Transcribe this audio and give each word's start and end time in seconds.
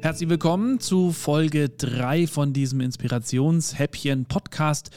Herzlich 0.00 0.28
willkommen 0.28 0.78
zu 0.78 1.10
Folge 1.10 1.70
3 1.70 2.28
von 2.28 2.52
diesem 2.52 2.80
Inspirationshäppchen 2.80 4.26
Podcast 4.26 4.90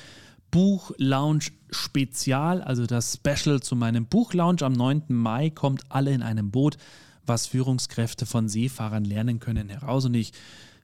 Buch 0.51 0.91
Lounge 0.97 1.45
Spezial, 1.71 2.61
also 2.61 2.85
das 2.85 3.15
Special 3.15 3.61
zu 3.61 3.75
meinem 3.75 4.05
Buch 4.05 4.35
Lounge. 4.35 4.61
Am 4.61 4.73
9. 4.73 5.05
Mai 5.07 5.49
kommt 5.49 5.81
alle 5.89 6.11
in 6.11 6.21
einem 6.21 6.51
Boot, 6.51 6.77
was 7.25 7.47
Führungskräfte 7.47 8.27
von 8.27 8.47
Seefahrern 8.47 9.03
lernen 9.03 9.39
können, 9.39 9.69
heraus. 9.69 10.05
Und 10.05 10.13
ich 10.13 10.33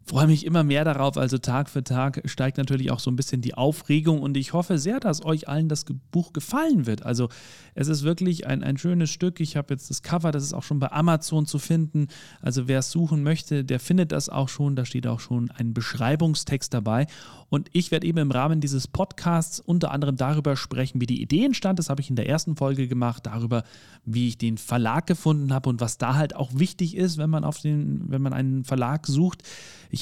freue 0.07 0.27
mich 0.27 0.45
immer 0.45 0.63
mehr 0.63 0.85
darauf. 0.85 1.17
Also 1.17 1.37
Tag 1.37 1.69
für 1.69 1.83
Tag 1.83 2.21
steigt 2.25 2.57
natürlich 2.57 2.91
auch 2.91 2.99
so 2.99 3.11
ein 3.11 3.17
bisschen 3.17 3.41
die 3.41 3.55
Aufregung 3.55 4.21
und 4.21 4.37
ich 4.37 4.53
hoffe 4.53 4.77
sehr, 4.77 4.99
dass 4.99 5.23
euch 5.23 5.49
allen 5.49 5.67
das 5.67 5.85
Buch 6.11 6.31
gefallen 6.31 6.85
wird. 6.85 7.05
Also 7.05 7.27
es 7.75 7.89
ist 7.89 8.03
wirklich 8.03 8.47
ein, 8.47 8.63
ein 8.63 8.77
schönes 8.77 9.09
Stück. 9.09 9.39
Ich 9.41 9.57
habe 9.57 9.73
jetzt 9.73 9.89
das 9.89 10.01
Cover, 10.01 10.31
das 10.31 10.43
ist 10.43 10.53
auch 10.53 10.63
schon 10.63 10.79
bei 10.79 10.91
Amazon 10.91 11.45
zu 11.45 11.59
finden. 11.59 12.07
Also 12.41 12.67
wer 12.67 12.79
es 12.79 12.89
suchen 12.89 13.21
möchte, 13.21 13.65
der 13.65 13.79
findet 13.79 14.11
das 14.13 14.29
auch 14.29 14.49
schon. 14.49 14.75
Da 14.75 14.85
steht 14.85 15.07
auch 15.07 15.19
schon 15.19 15.51
ein 15.51 15.73
Beschreibungstext 15.73 16.73
dabei. 16.73 17.07
Und 17.49 17.69
ich 17.73 17.91
werde 17.91 18.07
eben 18.07 18.17
im 18.17 18.31
Rahmen 18.31 18.61
dieses 18.61 18.87
Podcasts 18.87 19.59
unter 19.59 19.91
anderem 19.91 20.15
darüber 20.15 20.55
sprechen, 20.57 20.99
wie 21.01 21.05
die 21.05 21.21
Idee 21.21 21.45
entstand. 21.45 21.79
Das 21.79 21.89
habe 21.89 22.01
ich 22.01 22.09
in 22.09 22.15
der 22.15 22.27
ersten 22.27 22.55
Folge 22.55 22.87
gemacht, 22.87 23.25
darüber, 23.25 23.63
wie 24.05 24.27
ich 24.27 24.37
den 24.37 24.57
Verlag 24.57 25.07
gefunden 25.07 25.53
habe 25.53 25.69
und 25.69 25.79
was 25.79 25.97
da 25.97 26.15
halt 26.15 26.35
auch 26.35 26.51
wichtig 26.53 26.95
ist, 26.95 27.17
wenn 27.17 27.29
man 27.29 27.43
auf 27.43 27.59
den, 27.59 28.05
wenn 28.09 28.21
man 28.21 28.33
einen 28.33 28.63
Verlag 28.63 29.07
sucht. 29.07 29.43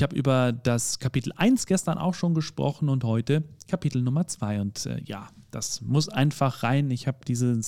Habe 0.03 0.15
über 0.15 0.51
das 0.51 0.99
Kapitel 0.99 1.31
1 1.35 1.65
gestern 1.65 1.97
auch 1.97 2.13
schon 2.13 2.33
gesprochen 2.33 2.89
und 2.89 3.03
heute 3.03 3.43
Kapitel 3.67 4.01
Nummer 4.01 4.27
2. 4.27 4.61
Und 4.61 4.85
äh, 4.85 5.01
ja, 5.03 5.27
das 5.55 5.81
muss 5.81 6.09
einfach 6.09 6.63
rein. 6.63 6.91
Ich 6.91 7.07
habe 7.07 7.19
diesen 7.25 7.63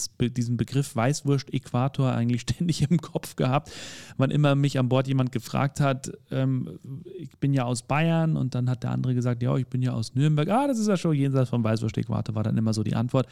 Begriff 0.57 0.93
Weißwurst-Äquator 0.97 2.11
eigentlich 2.11 2.41
ständig 2.47 2.81
im 2.89 2.99
Kopf 2.99 3.37
gehabt. 3.37 3.71
Wann 4.17 4.29
immer 4.29 4.55
mich 4.55 4.77
an 4.77 4.89
Bord 4.89 5.07
jemand 5.07 5.31
gefragt 5.31 5.79
hat, 5.79 6.11
ähm, 6.29 6.79
ich 7.17 7.37
bin 7.37 7.53
ja 7.53 7.63
aus 7.63 7.83
Bayern 7.83 8.35
und 8.35 8.55
dann 8.55 8.69
hat 8.69 8.83
der 8.83 8.91
andere 8.91 9.15
gesagt, 9.15 9.41
ja, 9.41 9.55
ich 9.55 9.67
bin 9.67 9.81
ja 9.81 9.93
aus 9.93 10.15
Nürnberg. 10.15 10.49
Ah, 10.49 10.67
das 10.67 10.79
ist 10.79 10.87
ja 10.87 10.97
schon 10.97 11.15
jenseits 11.15 11.49
vom 11.49 11.63
Weißwurst-Äquator, 11.63 12.35
war 12.35 12.43
dann 12.43 12.57
immer 12.57 12.73
so 12.73 12.83
die 12.83 12.93
Antwort. 12.93 13.27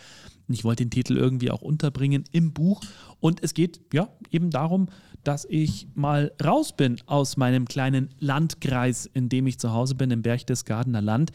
Und 0.48 0.54
ich 0.54 0.64
wollte 0.64 0.86
den 0.86 0.90
Titel 0.92 1.18
irgendwie 1.18 1.52
auch 1.52 1.62
unterbringen 1.62 2.24
im 2.32 2.54
Buch. 2.54 2.82
Und 3.20 3.44
es 3.44 3.54
geht 3.54 3.82
ja 3.92 4.08
eben 4.32 4.52
darum, 4.52 4.88
dass 5.26 5.46
ich 5.50 5.90
mal 5.96 6.32
raus 6.42 6.78
bin 6.78 6.96
aus 7.08 7.36
meinem 7.36 7.66
kleinen 7.66 8.10
Landkreis, 8.20 9.06
in 9.06 9.28
dem 9.28 9.48
ich 9.48 9.60
zu 9.60 9.74
Hause 9.74 9.96
bin, 9.96 10.12
im 10.12 10.22
Berchtesgadener 10.22 11.02
Land. 11.02 11.34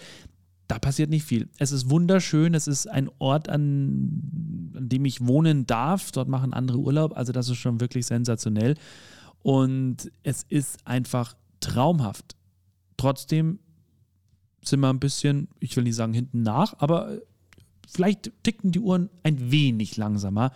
Da 0.71 0.79
passiert 0.79 1.11
nicht 1.11 1.25
viel. 1.25 1.49
Es 1.59 1.73
ist 1.73 1.91
wunderschön, 1.91 2.55
es 2.55 2.69
ist 2.69 2.87
ein 2.87 3.11
Ort, 3.19 3.49
an, 3.49 4.71
an 4.77 4.89
dem 4.89 5.05
ich 5.05 5.27
wohnen 5.27 5.67
darf. 5.67 6.13
Dort 6.13 6.29
machen 6.29 6.53
andere 6.53 6.79
Urlaub, 6.79 7.17
also 7.17 7.33
das 7.33 7.49
ist 7.49 7.57
schon 7.57 7.81
wirklich 7.81 8.07
sensationell. 8.07 8.77
Und 9.43 10.13
es 10.23 10.45
ist 10.49 10.87
einfach 10.87 11.35
traumhaft. 11.59 12.37
Trotzdem 12.97 13.59
sind 14.63 14.79
wir 14.79 14.91
ein 14.91 15.01
bisschen, 15.01 15.49
ich 15.59 15.77
will 15.77 15.83
nicht 15.83 15.97
sagen 15.97 16.15
hinten 16.15 16.45
nach, 16.45 16.79
aber 16.79 17.19
vielleicht 17.89 18.31
ticken 18.45 18.71
die 18.71 18.79
Uhren 18.79 19.11
ein 19.25 19.51
wenig 19.51 19.97
langsamer 19.97 20.53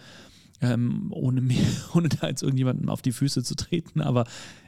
ähm, 0.61 1.09
ohne, 1.11 1.41
mir, 1.41 1.65
ohne 1.95 2.09
da 2.09 2.29
jetzt 2.29 2.43
irgendjemanden 2.43 2.89
auf 2.89 3.03
die 3.03 3.13
Füße 3.13 3.43
zu 3.43 3.55
treten, 3.55 4.01
aber 4.01 4.27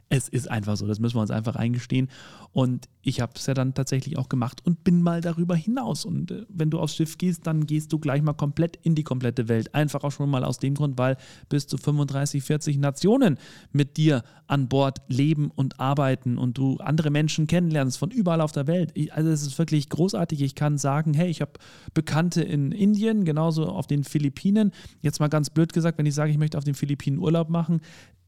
es 0.08 0.28
ist 0.28 0.48
einfach 0.48 0.76
so, 0.76 0.86
das 0.86 1.00
müssen 1.00 1.16
wir 1.16 1.20
uns 1.20 1.30
einfach 1.30 1.56
eingestehen. 1.56 2.08
Und 2.52 2.88
ich 3.02 3.20
habe 3.20 3.32
es 3.34 3.46
ja 3.46 3.54
dann 3.54 3.74
tatsächlich 3.74 4.16
auch 4.18 4.28
gemacht 4.28 4.64
und 4.64 4.84
bin 4.84 5.02
mal 5.02 5.20
darüber 5.20 5.56
hinaus. 5.56 6.04
Und 6.04 6.30
äh, 6.30 6.46
wenn 6.48 6.70
du 6.70 6.78
aufs 6.78 6.94
Schiff 6.94 7.18
gehst, 7.18 7.46
dann 7.46 7.66
gehst 7.66 7.92
du 7.92 7.98
gleich 7.98 8.22
mal 8.22 8.32
komplett 8.32 8.76
in 8.82 8.94
die 8.94 9.02
komplette 9.02 9.48
Welt. 9.48 9.74
Einfach 9.74 10.04
auch 10.04 10.12
schon 10.12 10.30
mal 10.30 10.44
aus 10.44 10.58
dem 10.58 10.74
Grund, 10.74 10.96
weil 10.96 11.16
bis 11.48 11.66
zu 11.66 11.76
35, 11.76 12.42
40 12.42 12.78
Nationen 12.78 13.38
mit 13.72 13.96
dir 13.96 14.22
an 14.46 14.68
Bord 14.68 15.02
leben 15.08 15.50
und 15.50 15.80
arbeiten 15.80 16.38
und 16.38 16.56
du 16.56 16.76
andere 16.78 17.10
Menschen 17.10 17.48
kennenlernst 17.48 17.98
von 17.98 18.10
überall 18.10 18.40
auf 18.40 18.52
der 18.52 18.68
Welt. 18.68 18.94
Also 19.10 19.30
es 19.30 19.42
ist 19.42 19.58
wirklich 19.58 19.88
großartig. 19.88 20.40
Ich 20.40 20.54
kann 20.54 20.78
sagen, 20.78 21.14
hey, 21.14 21.28
ich 21.28 21.40
habe 21.40 21.52
Bekannte 21.94 22.42
in 22.42 22.70
Indien, 22.70 23.24
genauso 23.24 23.66
auf 23.66 23.88
den 23.88 24.04
Philippinen. 24.04 24.70
Jetzt 25.02 25.18
mal 25.18 25.28
ganz 25.28 25.50
blöd 25.50 25.72
gesagt, 25.72 25.98
wenn 25.98 26.06
ich 26.06 26.14
sage, 26.14 26.30
ich 26.30 26.38
möchte 26.38 26.58
auf 26.58 26.64
den 26.64 26.74
Philippinen 26.74 27.18
Urlaub 27.18 27.48
machen, 27.48 27.80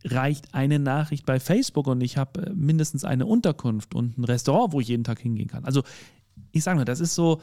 reicht 0.05 0.55
eine 0.55 0.79
Nachricht 0.79 1.27
bei 1.27 1.41
Facebook 1.41 1.87
und 1.87 2.01
ich 2.01 2.17
habe 2.17 2.47
äh, 2.47 2.51
mindestens 2.55 3.05
eine 3.05 3.27
Unterkunft 3.27 3.95
und 3.95 4.19
ein 4.19 4.25
Restaurant, 4.25 4.73
wo 4.73 4.81
ich 4.81 4.89
jeden 4.89 5.05
Tag 5.05 5.19
hingehen 5.19 5.49
kann. 5.49 5.65
Also 5.65 5.83
ich 6.53 6.63
sage 6.63 6.79
mal, 6.79 6.85
das 6.85 7.01
ist 7.01 7.15
so, 7.15 7.41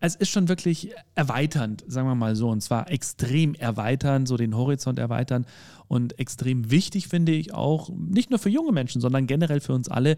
es 0.00 0.16
ist 0.16 0.30
schon 0.30 0.48
wirklich 0.48 0.92
erweiternd, 1.14 1.84
sagen 1.86 2.08
wir 2.08 2.14
mal 2.14 2.34
so, 2.34 2.48
und 2.48 2.60
zwar 2.62 2.90
extrem 2.90 3.54
erweitern, 3.54 4.26
so 4.26 4.36
den 4.36 4.56
Horizont 4.56 4.98
erweitern 4.98 5.46
und 5.86 6.18
extrem 6.18 6.70
wichtig 6.70 7.08
finde 7.08 7.32
ich 7.32 7.54
auch, 7.54 7.90
nicht 7.90 8.30
nur 8.30 8.38
für 8.38 8.48
junge 8.48 8.72
Menschen, 8.72 9.00
sondern 9.00 9.26
generell 9.26 9.60
für 9.60 9.74
uns 9.74 9.88
alle, 9.88 10.16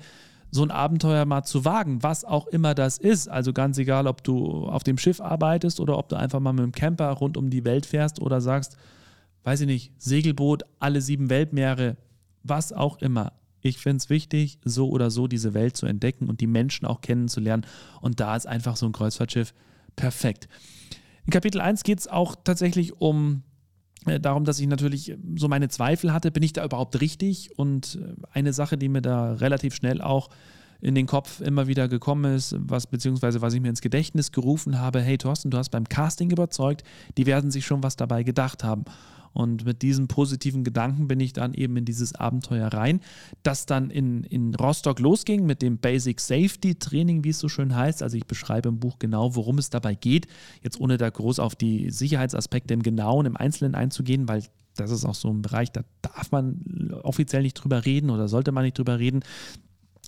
so 0.51 0.63
ein 0.63 0.71
Abenteuer 0.71 1.25
mal 1.25 1.43
zu 1.43 1.65
wagen, 1.65 2.05
was 2.05 2.25
auch 2.25 2.47
immer 2.47 2.77
das 2.77 2.97
ist. 2.97 3.29
Also 3.29 3.53
ganz 3.53 3.77
egal, 3.77 4.07
ob 4.07 4.23
du 4.23 4.67
auf 4.67 4.85
dem 4.85 4.99
Schiff 4.99 5.21
arbeitest 5.21 5.81
oder 5.81 5.99
ob 5.99 6.09
du 6.09 6.17
einfach 6.17 6.39
mal 6.39 6.53
mit 6.53 6.63
dem 6.63 6.73
Camper 6.73 7.11
rund 7.11 7.37
um 7.37 7.51
die 7.51 7.65
Welt 7.65 7.87
fährst 7.87 8.21
oder 8.21 8.41
sagst, 8.41 8.77
weiß 9.45 9.61
ich 9.61 9.67
nicht, 9.67 9.93
Segelboot, 9.99 10.65
alle 10.81 11.01
sieben 11.01 11.31
Weltmeere, 11.31 11.97
was 12.43 12.73
auch 12.73 12.99
immer. 12.99 13.33
Ich 13.61 13.79
finde 13.79 13.99
es 13.99 14.11
wichtig, 14.11 14.59
so 14.65 14.91
oder 14.91 15.11
so 15.11 15.27
diese 15.27 15.55
Welt 15.55 15.77
zu 15.77 15.87
entdecken 15.87 16.29
und 16.29 16.41
die 16.41 16.47
Menschen 16.47 16.87
auch 16.87 17.01
kennenzulernen. 17.01 17.65
Und 18.01 18.21
da 18.21 18.37
ist 18.37 18.47
einfach 18.47 18.77
so 18.77 18.87
ein 18.87 18.93
Kreuzfahrtschiff 18.93 19.55
perfekt. 19.97 20.49
In 21.25 21.31
Kapitel 21.31 21.61
1 21.61 21.83
geht 21.83 22.01
es 22.01 22.09
auch 22.09 22.37
tatsächlich 22.45 23.01
um 23.01 23.43
äh, 24.07 24.21
darum, 24.21 24.45
dass 24.45 24.61
ich 24.61 24.67
natürlich 24.67 25.17
so 25.37 25.49
meine 25.49 25.69
Zweifel 25.69 26.13
hatte, 26.13 26.31
bin 26.31 26.43
ich 26.43 26.53
da 26.53 26.65
überhaupt 26.65 27.01
richtig? 27.01 27.59
Und 27.59 27.99
äh, 28.03 28.15
eine 28.33 28.53
Sache, 28.53 28.77
die 28.77 28.89
mir 28.89 29.03
da 29.03 29.33
relativ 29.33 29.75
schnell 29.75 30.03
auch 30.03 30.29
in 30.81 30.95
den 30.95 31.07
Kopf 31.07 31.41
immer 31.41 31.67
wieder 31.67 31.89
gekommen 31.89 32.35
ist, 32.35 32.55
was 32.59 32.87
beziehungsweise 32.87 33.41
was 33.41 33.55
ich 33.55 33.61
mir 33.63 33.71
ins 33.71 33.81
Gedächtnis 33.81 34.33
gerufen 34.33 34.79
habe, 34.79 35.01
hey 35.01 35.17
Thorsten, 35.17 35.51
du 35.51 35.57
hast 35.57 35.71
beim 35.71 35.89
Casting 35.89 36.31
überzeugt, 36.31 36.83
die 37.17 37.25
werden 37.25 37.51
sich 37.51 37.65
schon 37.65 37.83
was 37.83 37.97
dabei 37.97 38.23
gedacht 38.23 38.63
haben. 38.65 38.85
Und 39.35 39.65
mit 39.65 39.83
diesem 39.83 40.07
positiven 40.07 40.63
Gedanken 40.63 41.09
bin 41.09 41.21
ich 41.21 41.33
dann 41.33 41.55
eben 41.55 41.77
in 41.77 41.85
dieses 41.85 42.15
Abenteuer 42.15 42.69
rein, 42.69 43.01
das 43.43 43.67
dann 43.67 43.91
in, 43.91 44.23
in 44.25 44.55
Rostock 44.55 45.01
losging 45.01 45.45
mit 45.45 45.61
dem 45.61 45.79
Basic 45.79 46.21
Safety 46.21 46.77
Training, 46.77 47.25
wie 47.25 47.31
es 47.31 47.41
so 47.41 47.49
schön 47.49 47.75
heißt. 47.75 48.03
Also 48.03 48.17
ich 48.17 48.27
beschreibe 48.27 48.69
im 48.69 48.79
Buch 48.79 48.99
genau, 49.01 49.35
worum 49.35 49.59
es 49.59 49.71
dabei 49.71 49.97
geht. 49.97 50.29
Jetzt 50.63 50.81
ohne 50.81 50.97
da 50.99 51.11
groß 51.11 51.41
auf 51.41 51.57
die 51.57 51.91
Sicherheitsaspekte 51.91 52.73
im 52.73 52.83
Genauen, 52.83 53.27
im 53.27 53.37
Einzelnen 53.37 53.75
einzugehen, 53.75 54.29
weil 54.29 54.45
das 54.77 54.91
ist 54.91 55.05
auch 55.05 55.15
so 55.15 55.29
ein 55.31 55.43
Bereich, 55.43 55.71
da 55.73 55.83
darf 56.03 56.31
man 56.33 56.93
offiziell 57.03 57.43
nicht 57.43 57.55
drüber 57.55 57.85
reden 57.85 58.11
oder 58.11 58.29
sollte 58.29 58.53
man 58.53 58.65
nicht 58.65 58.79
drüber 58.79 58.99
reden. 58.99 59.21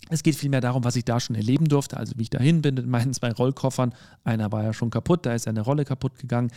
Es 0.08 0.22
geht 0.22 0.36
vielmehr 0.36 0.60
darum, 0.60 0.84
was 0.84 0.94
ich 0.94 1.04
da 1.04 1.18
schon 1.18 1.34
erleben 1.34 1.68
durfte, 1.68 1.96
also 1.96 2.14
wie 2.16 2.22
ich 2.22 2.30
dahin 2.30 2.62
bin 2.62 2.74
mit 2.74 2.86
meinen 2.86 3.12
zwei 3.12 3.32
Rollkoffern. 3.32 3.92
Einer 4.22 4.52
war 4.52 4.62
ja 4.62 4.72
schon 4.72 4.90
kaputt, 4.90 5.26
da 5.26 5.34
ist 5.34 5.48
eine 5.48 5.62
Rolle 5.62 5.84
kaputt 5.84 6.18
gegangen 6.18 6.50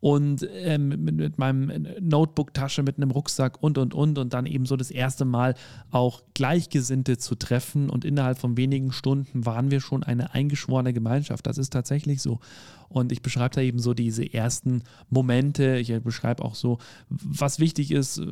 und 0.00 0.46
ähm, 0.52 0.88
mit, 0.88 1.14
mit, 1.16 1.38
meinem 1.38 1.86
Notebook-Tasche, 2.00 2.82
mit 2.82 2.96
einem 2.96 3.10
Rucksack 3.10 3.62
und 3.62 3.78
und 3.78 3.94
und 3.94 4.18
und 4.18 4.34
dann 4.34 4.46
eben 4.46 4.66
so 4.66 4.76
das 4.76 4.90
erste 4.90 5.24
Mal 5.24 5.54
auch 5.90 6.22
Gleichgesinnte 6.34 7.18
zu 7.18 7.34
treffen 7.34 7.88
und 7.90 8.04
innerhalb 8.04 8.38
von 8.38 8.56
wenigen 8.56 8.92
Stunden 8.92 9.46
waren 9.46 9.70
wir 9.70 9.80
schon 9.80 10.02
eine 10.02 10.34
eingeschworene 10.34 10.92
Gemeinschaft. 10.92 11.46
Das 11.46 11.58
ist 11.58 11.72
tatsächlich 11.72 12.22
so. 12.22 12.40
Und 12.88 13.10
ich 13.10 13.22
beschreibe 13.22 13.54
da 13.54 13.60
eben 13.60 13.78
so 13.78 13.94
diese 13.94 14.32
ersten 14.32 14.82
Momente. 15.10 15.78
Ich 15.78 15.92
beschreibe 16.02 16.44
auch 16.44 16.54
so, 16.54 16.78
was 17.08 17.58
wichtig 17.58 17.90
ist, 17.90 18.22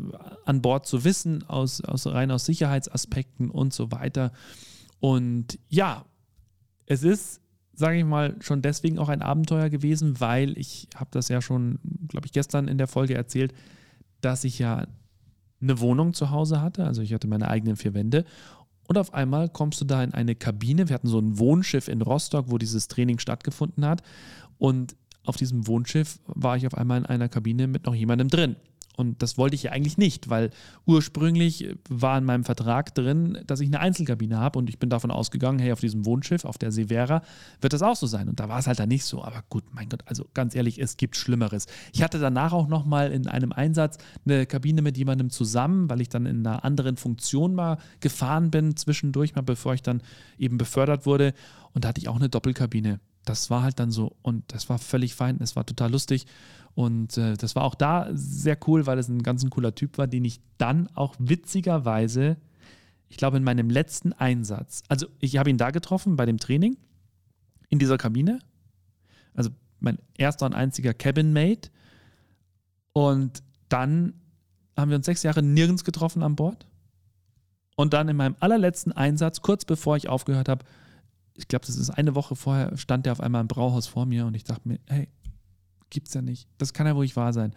an 0.45 0.63
Bord 0.63 0.87
zu 0.87 1.05
wissen, 1.05 1.43
aus, 1.49 1.81
aus 1.81 2.07
rein 2.07 2.31
aus 2.31 2.45
Sicherheitsaspekten 2.45 3.51
und 3.51 3.73
so 3.75 3.91
weiter. 3.91 4.33
Und 5.01 5.59
ja, 5.69 6.05
es 6.87 7.03
ist 7.03 7.41
sage 7.75 7.99
ich 7.99 8.05
mal, 8.05 8.37
schon 8.41 8.63
deswegen 8.63 8.99
auch 8.99 9.09
ein 9.09 9.23
Abenteuer 9.23 9.69
gewesen, 9.69 10.21
weil 10.21 10.57
ich 10.59 10.89
habe 10.95 11.11
das 11.11 11.29
ja 11.29 11.41
schon, 11.41 11.79
glaube 12.09 12.27
ich, 12.27 12.33
gestern 12.33 12.69
in 12.69 12.79
der 12.79 12.87
Folge 12.87 13.15
erzählt, 13.15 13.53
dass 14.21 14.45
ich 14.45 14.59
ja 14.59 14.87
eine 15.61 15.81
Wohnung 15.81 16.15
zu 16.15 16.31
Hause 16.31 16.61
hatte. 16.61 16.85
Also 16.85 17.03
ich 17.03 17.13
hatte 17.13 17.27
meine 17.27 17.49
eigenen 17.49 17.77
vier 17.77 17.95
Wände. 17.95 18.25
Und 18.87 18.99
auf 18.99 19.15
einmal 19.15 19.49
kommst 19.49 19.81
du 19.81 19.85
da 19.85 20.03
in 20.03 20.13
eine 20.13 20.35
Kabine. 20.35 20.89
Wir 20.89 20.95
hatten 20.95 21.09
so 21.09 21.19
ein 21.19 21.39
Wohnschiff 21.39 21.89
in 21.89 22.03
Rostock, 22.03 22.51
wo 22.51 22.59
dieses 22.59 22.89
Training 22.89 23.19
stattgefunden 23.19 23.85
hat. 23.87 24.03
Und 24.59 24.95
auf 25.25 25.37
diesem 25.37 25.67
Wohnschiff 25.67 26.21
war 26.27 26.57
ich 26.57 26.67
auf 26.67 26.77
einmal 26.77 26.99
in 26.99 27.07
einer 27.07 27.29
Kabine 27.29 27.67
mit 27.67 27.87
noch 27.87 27.95
jemandem 27.95 28.29
drin. 28.29 28.57
Und 28.97 29.23
das 29.23 29.39
wollte 29.39 29.57
ich 29.57 29.65
ja 29.65 29.73
eigentlich 29.73 29.99
nicht, 29.99 30.31
weil 30.31 30.51
ursprünglich 30.87 31.77
war 31.89 32.17
in 32.19 32.25
meinem 32.25 32.45
Vertrag 32.45 32.95
drin, 32.95 33.39
dass 33.47 33.61
ich 33.61 33.67
eine 33.67 33.81
Einzelkabine 33.81 34.39
habe 34.39 34.59
und 34.59 34.69
ich 34.69 34.79
bin 34.79 34.89
davon 34.89 35.11
ausgegangen, 35.11 35.59
hey, 35.59 35.73
auf 35.73 35.81
diesem 35.81 36.07
Wohnschiff, 36.07 36.45
auf 36.45 36.59
der 36.59 36.71
Severa, 36.71 37.23
wird 37.61 37.73
das 37.73 37.83
auch 37.83 37.97
so 37.97 38.07
sein. 38.07 38.29
Und 38.29 38.39
da 38.39 38.49
war 38.49 38.59
es 38.59 38.67
halt 38.67 38.79
dann 38.79 38.89
nicht 38.89 39.05
so. 39.05 39.25
Aber 39.25 39.43
gut, 39.49 39.65
mein 39.73 39.89
Gott, 39.89 40.03
also 40.07 40.27
ganz 40.33 40.55
ehrlich, 40.55 40.81
es 40.81 40.97
gibt 40.97 41.17
Schlimmeres. 41.17 41.67
Ich 41.93 42.03
hatte 42.03 42.19
danach 42.19 42.53
auch 42.53 42.69
nochmal 42.69 43.11
in 43.11 43.27
einem 43.27 43.53
Einsatz 43.53 43.99
eine 44.25 44.47
Kabine 44.47 44.83
mit 44.83 44.97
jemandem 44.97 45.31
zusammen, 45.31 45.91
weil 45.91 46.01
ich 46.01 46.09
dann 46.09 46.27
in 46.27 46.47
einer 46.47 46.65
anderen 46.65 46.97
Funktion 46.97 47.55
mal 47.55 47.79
gefahren 48.01 48.51
bin, 48.51 48.77
zwischendurch 48.77 49.35
mal, 49.35 49.43
bevor 49.43 49.75
ich 49.75 49.83
dann 49.83 50.03
eben 50.39 50.57
befördert 50.57 51.05
wurde. 51.05 51.35
Und 51.73 51.85
da 51.85 51.89
hatte 51.89 52.01
ich 52.01 52.09
auch 52.09 52.17
eine 52.17 52.29
Doppelkabine. 52.29 53.01
Das 53.25 53.51
war 53.51 53.63
halt 53.63 53.79
dann 53.79 53.91
so 53.91 54.17
und 54.23 54.45
das 54.49 54.69
war 54.69 54.79
völlig 54.79 55.15
fein, 55.15 55.39
es 55.41 55.57
war 55.57 55.65
total 55.67 55.91
lustig. 55.91 56.27
Und 56.75 57.17
äh, 57.19 57.37
das 57.37 57.55
war 57.55 57.63
auch 57.63 57.75
da 57.75 58.09
sehr 58.13 58.59
cool, 58.67 58.87
weil 58.87 58.99
es 58.99 59.09
ein 59.09 59.23
ganz 59.23 59.45
ein 59.45 59.51
cooler 59.51 59.75
Typ 59.75 59.97
war, 59.97 60.07
den 60.07 60.25
ich 60.25 60.41
dann 60.59 60.89
auch 60.95 61.15
witzigerweise, 61.19 62.37
ich 63.09 63.17
glaube, 63.17 63.37
in 63.37 63.45
meinem 63.45 63.71
letzten 63.71 64.13
Einsatz, 64.13 64.83
also 64.89 65.07
ich 65.21 65.37
habe 65.37 65.51
ihn 65.51 65.59
da 65.59 65.71
getroffen 65.71 66.17
bei 66.17 66.27
dem 66.27 66.39
Training 66.39 66.77
in 67.69 67.79
dieser 67.79 67.97
Kabine. 67.97 68.41
Also 69.35 69.51
mein 69.81 69.99
erster 70.17 70.47
und 70.47 70.55
einziger 70.55 70.95
Cabin-Mate. 70.95 71.71
Und 72.93 73.43
dann 73.69 74.15
haben 74.77 74.91
wir 74.91 74.97
uns 74.97 75.07
sechs 75.07 75.23
Jahre 75.23 75.43
nirgends 75.43 75.85
getroffen 75.85 76.23
an 76.23 76.37
Bord. 76.37 76.67
Und 77.77 77.93
dann 77.93 78.09
in 78.09 78.17
meinem 78.17 78.37
allerletzten 78.41 78.93
Einsatz, 78.93 79.43
kurz 79.43 79.65
bevor 79.65 79.97
ich 79.97 80.09
aufgehört 80.09 80.49
habe, 80.49 80.65
ich 81.37 81.49
glaube, 81.49 81.67
das 81.67 81.77
ist 81.77 81.91
eine 81.91 82.15
Woche 82.15 82.37
vorher, 82.37 82.77
stand 82.77 83.07
der 83.07 83.13
auf 83.13 83.21
einmal 83.21 83.41
im 83.41 83.49
Brauhaus 83.49 83.87
vor 83.87 84.07
mir 84.07 84.27
und 84.27 84.35
ich 84.35 84.45
dachte 84.45 84.69
mir, 84.69 84.79
hey, 84.87 85.09
gibt's 85.91 86.15
ja 86.15 86.23
nicht. 86.23 86.49
Das 86.59 86.73
kann 86.73 86.87
ja 86.87 86.93
ruhig 86.93 87.17
wahr 87.17 87.33
sein. 87.33 87.55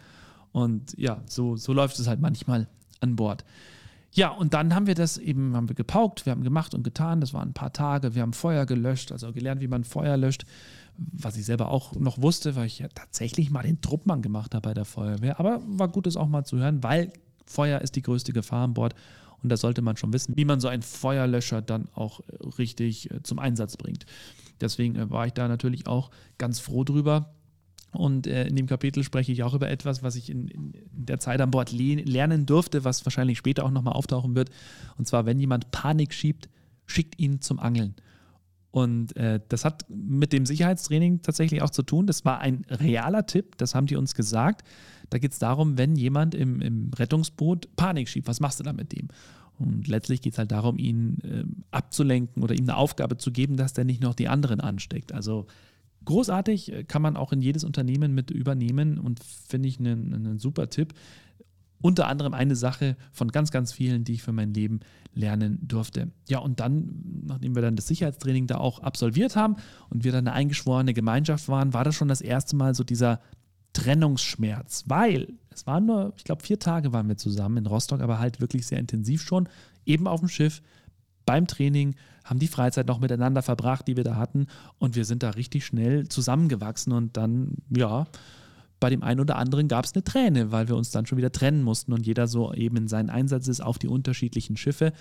Und 0.52 0.98
ja, 0.98 1.22
so, 1.28 1.56
so 1.56 1.74
läuft 1.74 2.00
es 2.00 2.08
halt 2.08 2.20
manchmal 2.20 2.68
an 3.00 3.16
Bord. 3.16 3.46
Ja, 4.14 4.30
und 4.30 4.54
dann 4.54 4.74
haben 4.74 4.88
wir 4.88 4.96
das 4.96 5.18
eben, 5.18 5.56
haben 5.56 5.70
wir 5.70 5.76
gepaukt, 5.76 6.26
wir 6.26 6.32
haben 6.32 6.44
gemacht 6.44 6.74
und 6.74 6.84
getan, 6.84 7.22
das 7.22 7.34
waren 7.34 7.50
ein 7.50 7.54
paar 7.54 7.74
Tage, 7.74 8.16
wir 8.16 8.22
haben 8.24 8.34
Feuer 8.34 8.66
gelöscht, 8.66 9.12
also 9.12 9.32
gelernt, 9.32 9.62
wie 9.62 9.68
man 9.68 9.84
Feuer 9.84 10.18
löscht, 10.18 10.46
was 10.98 11.38
ich 11.38 11.46
selber 11.46 11.70
auch 11.70 11.94
noch 11.94 12.20
wusste, 12.20 12.56
weil 12.56 12.66
ich 12.66 12.80
ja 12.80 12.88
tatsächlich 12.88 13.52
mal 13.52 13.62
den 13.62 13.82
Truppmann 13.82 14.24
gemacht 14.24 14.56
habe 14.56 14.70
bei 14.70 14.74
der 14.74 14.86
Feuerwehr. 14.86 15.40
Aber 15.40 15.62
war 15.68 15.90
gut, 15.90 16.08
das 16.08 16.18
auch 16.18 16.28
mal 16.28 16.46
zu 16.46 16.58
hören, 16.58 16.82
weil 16.82 17.12
Feuer 17.46 17.82
ist 17.82 17.96
die 17.96 18.02
größte 18.02 18.34
Gefahr 18.34 18.64
an 18.64 18.74
Bord 18.74 18.96
und 19.44 19.50
da 19.50 19.58
sollte 19.58 19.82
man 19.82 19.98
schon 19.98 20.14
wissen, 20.14 20.36
wie 20.36 20.46
man 20.46 20.60
so 20.60 20.68
einen 20.68 20.82
Feuerlöscher 20.82 21.62
dann 21.62 21.88
auch 21.94 22.22
richtig 22.58 23.12
äh, 23.12 23.24
zum 23.24 23.40
Einsatz 23.40 23.78
bringt. 23.78 24.06
Deswegen 24.62 24.96
äh, 24.96 25.10
war 25.10 25.28
ich 25.28 25.34
da 25.34 25.48
natürlich 25.48 25.88
auch 25.88 26.12
ganz 26.38 26.60
froh 26.60 26.84
drüber, 26.84 27.34
und 27.92 28.28
äh, 28.28 28.46
in 28.48 28.56
dem 28.56 28.68
Kapitel 28.68 29.04
spreche 29.04 29.32
ich 29.32 29.44
auch 29.44 29.54
über 29.54 29.70
etwas, 29.70 30.04
was 30.04 30.16
ich 30.16 30.30
in, 30.30 30.48
in 30.48 30.74
der 30.92 31.20
Zeit 31.20 31.42
an 31.42 31.52
Bord 31.52 31.72
le 31.72 31.96
lernen 31.96 32.46
durfte, 32.46 32.84
was 32.84 33.06
wahrscheinlich 33.06 33.38
später 33.38 33.66
auch 33.66 33.72
nochmal 33.72 33.94
auftauchen 33.94 34.36
wird. 34.36 34.50
Und 34.98 35.08
zwar, 35.08 35.26
wenn 35.26 35.40
jemand 35.40 35.72
Panik 35.72 36.14
schiebt, 36.14 36.50
schickt 36.86 37.20
ihn 37.20 37.42
zum 37.42 37.60
Angeln. 37.60 37.96
Und 38.78 39.18
äh, 39.18 39.40
das 39.50 39.66
hat 39.66 39.86
mit 39.90 40.32
dem 40.32 40.46
Sicherheitstraining 40.46 41.24
tatsächlich 41.24 41.64
auch 41.64 41.72
zu 41.72 41.82
tun. 41.82 42.06
Das 42.06 42.26
war 42.26 42.42
ein 42.42 42.64
realer 42.70 43.26
Tipp, 43.26 43.58
das 43.58 43.74
haben 43.74 43.88
die 43.88 43.96
uns 43.96 44.14
gesagt. 44.14 44.68
Da 45.10 45.18
geht 45.18 45.32
es 45.32 45.40
darum, 45.40 45.80
wenn 45.80 45.96
jemand 45.96 46.36
im, 46.36 46.62
im, 46.62 46.92
Rettungsboot 46.96 47.76
Panik 47.76 48.08
schiebt, 48.08 48.28
was 48.28 48.40
machst 48.40 48.60
du 48.60 48.64
da 48.64 48.74
mit 48.74 48.92
dem? 48.92 49.08
Und 49.58 49.88
letztlich 49.88 50.22
geht 50.22 50.34
es 50.34 50.38
halt 50.38 50.52
darum, 50.52 50.78
ihn 50.78 51.18
äh, 51.24 51.44
abzulenken 51.72 52.44
oder 52.44 52.54
ihm 52.54 52.66
eine 52.66 52.78
Aufgabe 52.78 53.18
zu 53.18 53.32
geben, 53.32 53.58
dass 53.58 53.74
der 53.74 53.84
nicht 53.84 54.04
noch 54.04 54.14
die 54.14 54.28
anderen 54.28 54.62
ansteckt. 54.62 55.12
Also 55.12 55.48
Großartig, 56.08 56.72
äh, 56.72 56.84
kann 56.86 57.02
man 57.02 57.18
auch 57.18 57.34
in 57.34 57.42
jedes 57.42 57.66
Unternehmen 57.66 58.16
mit 58.16 58.32
übernehmen 58.32 58.98
und 58.98 59.20
finde 59.22 59.68
ich 59.68 59.78
einen, 59.78 60.14
einen 60.14 60.40
super 60.40 60.70
Tipp. 60.70 60.94
Unter 61.82 62.08
anderem 62.08 62.34
eine 62.34 62.56
Sache 62.56 62.98
von 63.12 63.30
ganz, 63.30 63.52
ganz 63.52 63.72
vielen, 63.72 64.04
die 64.04 64.14
ich 64.14 64.24
für 64.24 64.32
mein 64.32 64.54
Leben 64.54 64.80
lernen 65.14 65.60
durfte. 65.62 66.12
Ja, 66.28 66.40
und 66.40 66.60
dann, 66.60 67.24
nachdem 67.26 67.56
wir 67.56 67.62
dann 67.62 67.76
das 67.76 67.88
Sicherheitstraining 67.88 68.48
da 68.48 68.58
auch 68.58 68.80
absolviert 68.80 69.36
haben 69.36 69.58
und 69.90 70.04
wir 70.04 70.12
dann 70.12 70.28
eine 70.28 70.36
eingeschworene 70.36 70.94
Gemeinschaft 70.94 71.48
waren, 71.48 71.74
war 71.74 71.84
das 71.84 71.96
schon 71.96 72.08
das 72.08 72.22
erste 72.22 72.56
Mal 72.56 72.74
so 72.76 72.84
dieser 72.84 73.20
Trennungsschmerz, 73.74 74.86
weil 74.88 75.34
es 75.52 75.68
waren 75.68 75.86
nur, 75.86 76.14
ich 76.18 76.24
glaube, 76.24 76.44
vier 76.44 76.60
Tage 76.60 76.94
waren 76.94 77.08
wir 77.08 77.18
zusammen 77.18 77.58
in 77.58 77.66
Rostock, 77.68 78.02
aber 78.02 78.20
halt 78.20 78.42
wirklich 78.42 78.66
sehr 78.66 78.80
intensiv 78.80 79.22
schon, 79.22 79.48
eben 79.86 80.08
auf 80.08 80.20
dem 80.20 80.30
Schiff, 80.30 80.62
beim 81.28 81.46
Training, 81.46 81.96
haben 82.24 82.40
die 82.40 82.48
Freizeit 82.48 82.88
noch 82.88 83.00
miteinander 83.00 83.44
verbracht, 83.44 83.88
die 83.88 83.96
wir 83.96 84.04
da 84.04 84.16
hatten. 84.16 84.48
Und 84.80 84.96
wir 84.96 85.06
sind 85.06 85.22
da 85.22 85.32
richtig 85.32 85.66
schnell 85.66 86.08
zusammengewachsen. 86.08 86.92
Und 86.94 87.18
dann, 87.18 87.58
ja, 87.70 88.08
bei 88.80 88.90
dem 88.90 89.04
einen 89.04 89.20
oder 89.20 89.38
anderen 89.38 89.68
gab 89.68 89.86
es 89.86 89.94
eine 89.94 90.04
Träne, 90.04 90.52
weil 90.52 90.68
wir 90.68 90.76
uns 90.76 90.92
dann 90.92 91.06
schon 91.06 91.18
wieder 91.18 91.32
trennen 91.32 91.64
mussten 91.64 91.94
und 91.94 92.06
jeder 92.06 92.28
so 92.28 92.54
eben 92.54 92.78
in 92.78 92.88
seinen 92.88 93.10
Einsatz 93.10 93.48
ist 93.48 93.62
auf 93.62 93.80
die 93.80 93.88
unterschiedlichen 93.88 94.58
Schiffe. 94.58 94.94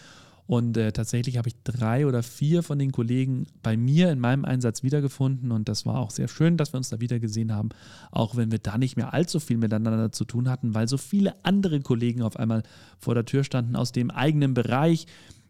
Und 0.46 0.76
äh, 0.76 0.92
tatsächlich 0.92 1.38
habe 1.38 1.48
ich 1.48 1.56
drei 1.64 2.06
oder 2.06 2.22
vier 2.22 2.62
von 2.62 2.78
den 2.78 2.92
Kollegen 2.92 3.46
bei 3.62 3.76
mir 3.76 4.12
in 4.12 4.20
meinem 4.20 4.44
Einsatz 4.44 4.84
wiedergefunden. 4.84 5.50
Und 5.50 5.68
das 5.68 5.84
war 5.86 5.98
auch 5.98 6.12
sehr 6.12 6.28
schön, 6.28 6.56
dass 6.56 6.72
wir 6.72 6.78
uns 6.78 6.88
da 6.88 7.00
wieder 7.00 7.18
gesehen 7.18 7.52
haben, 7.52 7.70
auch 8.12 8.36
wenn 8.36 8.52
wir 8.52 8.60
da 8.60 8.78
nicht 8.78 8.96
mehr 8.96 9.12
allzu 9.12 9.40
viel 9.40 9.58
miteinander 9.58 10.12
zu 10.12 10.24
tun 10.24 10.48
hatten, 10.48 10.74
weil 10.74 10.86
so 10.86 10.98
viele 10.98 11.34
andere 11.44 11.80
Kollegen 11.80 12.22
auf 12.22 12.36
einmal 12.36 12.62
vor 12.98 13.14
der 13.14 13.24
Tür 13.24 13.42
standen 13.42 13.74
aus 13.74 13.90
dem 13.90 14.10
eigenen 14.12 14.54
Bereich, 14.54 15.06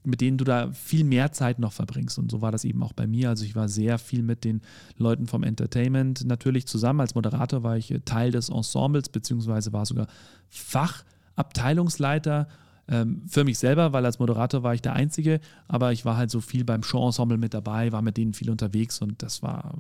mit 0.06 0.20
denen 0.20 0.38
du 0.38 0.44
da 0.44 0.70
viel 0.73 1.05
mehr 1.05 1.32
Zeit 1.32 1.58
noch 1.58 1.73
verbringst. 1.73 2.19
Und 2.19 2.31
so 2.31 2.41
war 2.41 2.53
das 2.53 2.64
eben 2.64 2.82
auch 2.82 2.93
bei 2.93 3.06
mir. 3.06 3.29
Also 3.29 3.44
ich 3.44 3.56
war 3.56 3.69
sehr 3.69 3.99
viel 3.99 4.23
mit 4.23 4.44
den 4.44 4.62
Leuten 4.97 5.26
vom 5.26 5.43
Entertainment 5.43 6.25
natürlich 6.25 6.67
zusammen. 6.67 7.00
Als 7.00 7.14
Moderator 7.14 7.62
war 7.62 7.76
ich 7.76 7.93
Teil 8.05 8.31
des 8.31 8.49
Ensembles, 8.49 9.08
beziehungsweise 9.08 9.73
war 9.73 9.85
sogar 9.85 10.06
Fachabteilungsleiter 10.49 12.49
ähm, 12.88 13.23
für 13.26 13.44
mich 13.44 13.58
selber, 13.58 13.93
weil 13.93 14.05
als 14.05 14.19
Moderator 14.19 14.62
war 14.62 14.75
ich 14.75 14.82
der 14.82 14.93
Einzige, 14.93 15.41
aber 15.67 15.93
ich 15.93 16.05
war 16.05 16.17
halt 16.17 16.31
so 16.31 16.41
viel 16.41 16.64
beim 16.64 16.82
Showensemble 16.82 17.38
mit 17.38 17.52
dabei, 17.52 17.93
war 17.93 18.02
mit 18.02 18.17
denen 18.17 18.32
viel 18.32 18.50
unterwegs 18.50 19.00
und 19.00 19.23
das 19.23 19.43
war 19.43 19.76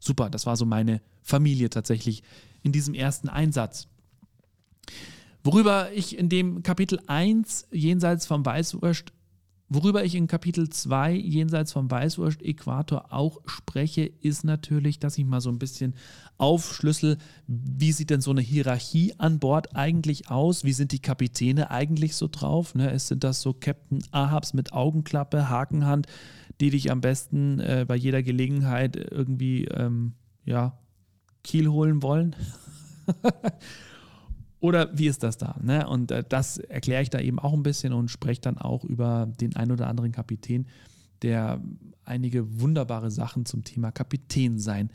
super. 0.00 0.30
Das 0.30 0.46
war 0.46 0.56
so 0.56 0.66
meine 0.66 1.00
Familie 1.22 1.70
tatsächlich 1.70 2.24
in 2.62 2.72
diesem 2.72 2.94
ersten 2.94 3.28
Einsatz. 3.28 3.86
Worüber 5.44 5.92
ich 5.92 6.18
in 6.18 6.28
dem 6.28 6.62
Kapitel 6.62 7.00
1 7.06 7.68
jenseits 7.70 8.26
vom 8.26 8.44
Weißwurst 8.44 9.12
Worüber 9.72 10.04
ich 10.04 10.16
in 10.16 10.26
Kapitel 10.26 10.68
2 10.68 11.12
jenseits 11.12 11.70
vom 11.70 11.88
Weißwurst-Äquator 11.88 13.12
auch 13.12 13.38
spreche, 13.46 14.02
ist 14.02 14.42
natürlich, 14.42 14.98
dass 14.98 15.16
ich 15.16 15.24
mal 15.24 15.40
so 15.40 15.48
ein 15.48 15.60
bisschen 15.60 15.94
aufschlüssel, 16.38 17.18
wie 17.46 17.92
sieht 17.92 18.10
denn 18.10 18.20
so 18.20 18.32
eine 18.32 18.40
Hierarchie 18.40 19.14
an 19.18 19.38
Bord 19.38 19.76
eigentlich 19.76 20.28
aus? 20.28 20.64
Wie 20.64 20.72
sind 20.72 20.90
die 20.90 20.98
Kapitäne 20.98 21.70
eigentlich 21.70 22.16
so 22.16 22.26
drauf? 22.26 22.74
Ne? 22.74 22.98
Sind 22.98 23.22
das 23.22 23.42
so 23.42 23.52
Captain 23.52 24.02
Ahabs 24.10 24.54
mit 24.54 24.72
Augenklappe, 24.72 25.48
Hakenhand, 25.48 26.08
die 26.60 26.70
dich 26.70 26.90
am 26.90 27.00
besten 27.00 27.60
äh, 27.60 27.84
bei 27.86 27.94
jeder 27.94 28.24
Gelegenheit 28.24 28.96
irgendwie 28.96 29.66
ähm, 29.66 30.14
ja, 30.44 30.80
Kiel 31.44 31.68
holen 31.68 32.02
wollen? 32.02 32.34
Oder 34.60 34.96
wie 34.96 35.08
ist 35.08 35.22
das 35.22 35.38
da? 35.38 35.56
Ne? 35.62 35.88
Und 35.88 36.10
äh, 36.10 36.22
das 36.28 36.58
erkläre 36.58 37.02
ich 37.02 37.10
da 37.10 37.18
eben 37.18 37.38
auch 37.38 37.54
ein 37.54 37.62
bisschen 37.62 37.92
und 37.92 38.10
spreche 38.10 38.42
dann 38.42 38.58
auch 38.58 38.84
über 38.84 39.26
den 39.40 39.56
ein 39.56 39.72
oder 39.72 39.88
anderen 39.88 40.12
Kapitän, 40.12 40.66
der 41.22 41.60
einige 42.04 42.60
wunderbare 42.60 43.10
Sachen 43.10 43.46
zum 43.46 43.64
Thema 43.64 43.90
Kapitän 43.90 44.58
sein 44.58 44.90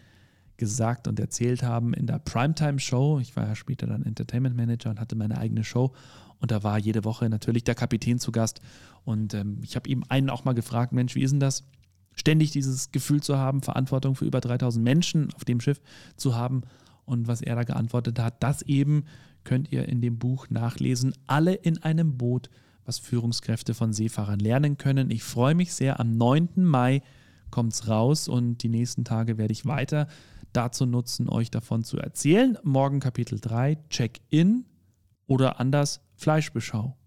gesagt 0.58 1.08
und 1.08 1.20
erzählt 1.20 1.64
haben 1.64 1.94
in 1.94 2.08
der 2.08 2.20
Primetime-Show. 2.20 3.20
Ich 3.20 3.36
war 3.36 3.48
ja 3.48 3.56
später 3.56 3.88
dann 3.88 4.04
Entertainment 4.04 4.56
Manager 4.56 4.92
und 4.92 5.00
hatte 5.00 5.16
meine 5.16 5.38
eigene 5.38 5.64
Show. 5.64 5.94
Und 6.40 6.52
da 6.52 6.64
war 6.64 6.78
jede 6.78 7.04
Woche 7.04 7.30
natürlich 7.30 7.64
der 7.64 7.76
Kapitän 7.76 8.20
zu 8.20 8.32
Gast. 8.32 8.62
Und 9.04 9.34
ähm, 9.34 9.60
ich 9.64 9.76
habe 9.76 9.90
ihm 9.90 10.04
einen 10.10 10.30
auch 10.30 10.46
mal 10.46 10.54
gefragt, 10.54 10.94
Mensch, 10.94 11.16
wie 11.16 11.24
ist 11.24 11.32
denn 11.32 11.40
das? 11.40 11.66
Ständig 12.14 12.52
dieses 12.52 12.92
Gefühl 12.92 13.22
zu 13.22 13.38
haben, 13.38 13.62
Verantwortung 13.62 14.16
für 14.16 14.26
über 14.26 14.40
3000 14.40 14.84
Menschen 14.84 15.34
auf 15.34 15.44
dem 15.44 15.60
Schiff 15.60 15.82
zu 16.16 16.36
haben. 16.36 16.62
Und 17.06 17.28
was 17.28 17.42
er 17.42 17.56
da 17.56 17.64
geantwortet 17.64 18.20
hat, 18.20 18.42
das 18.42 18.62
eben 18.62 19.06
könnt 19.46 19.72
ihr 19.72 19.88
in 19.88 20.02
dem 20.02 20.20
Buch 20.20 20.50
nachlesen. 20.50 21.14
Alle 21.28 21.54
in 21.54 21.82
einem 21.82 22.18
Boot, 22.18 22.50
was 22.84 23.00
Führungskräfte 23.00 23.74
von 23.74 23.94
Seefahrern 23.94 24.40
lernen 24.40 24.78
können. 24.78 25.10
Ich 25.10 25.24
freue 25.24 25.56
mich 25.56 25.74
sehr. 25.74 26.00
Am 26.00 26.18
9. 26.18 26.50
Mai 26.58 27.02
kommt 27.52 27.74
es 27.74 27.88
raus 27.88 28.28
und 28.28 28.64
die 28.64 28.70
nächsten 28.70 29.06
Tage 29.06 29.38
werde 29.38 29.54
ich 29.54 29.66
weiter 29.66 30.08
dazu 30.52 30.86
nutzen, 30.86 31.30
euch 31.30 31.52
davon 31.52 31.84
zu 31.84 31.98
erzählen. 31.98 32.58
Morgen 32.64 33.00
Kapitel 33.00 33.40
3, 33.40 33.78
Check-in 33.90 34.66
oder 35.28 35.60
anders 35.60 36.02
Fleischbeschau. 36.16 36.98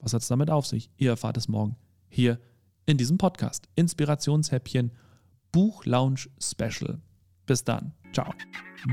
Was 0.00 0.12
hat 0.12 0.22
es 0.22 0.28
damit 0.28 0.50
auf 0.50 0.66
sich? 0.66 0.90
Ihr 0.96 1.10
erfahrt 1.10 1.36
es 1.36 1.48
morgen 1.48 1.76
hier 2.08 2.38
in 2.84 2.98
diesem 2.98 3.18
Podcast. 3.18 3.68
Inspirationshäppchen, 3.74 4.92
Buch 5.52 5.84
Lounge 5.84 6.26
Special. 6.38 7.00
Bis 7.46 7.64
dann. 7.64 7.92
Ciao. 8.16 8.32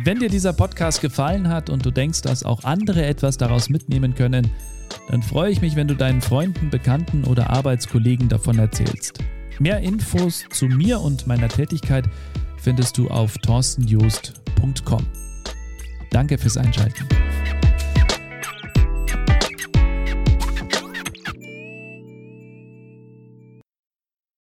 Wenn 0.03 0.19
dir 0.19 0.27
dieser 0.27 0.51
Podcast 0.51 0.99
gefallen 0.99 1.47
hat 1.47 1.69
und 1.69 1.85
du 1.85 1.91
denkst, 1.91 2.23
dass 2.23 2.43
auch 2.43 2.65
andere 2.65 3.05
etwas 3.05 3.37
daraus 3.37 3.69
mitnehmen 3.69 4.15
können, 4.15 4.51
dann 5.07 5.23
freue 5.23 5.49
ich 5.49 5.61
mich, 5.61 5.77
wenn 5.77 5.87
du 5.87 5.95
deinen 5.95 6.19
Freunden, 6.19 6.69
Bekannten 6.69 7.23
oder 7.23 7.49
Arbeitskollegen 7.49 8.27
davon 8.27 8.59
erzählst. 8.59 9.19
Mehr 9.59 9.79
Infos 9.79 10.43
zu 10.51 10.65
mir 10.65 10.99
und 10.99 11.25
meiner 11.25 11.47
Tätigkeit 11.47 12.03
findest 12.57 12.97
du 12.97 13.07
auf 13.07 13.37
torstenjoost.com. 13.37 15.05
Danke 16.11 16.37
fürs 16.37 16.57
Einschalten. 16.57 17.07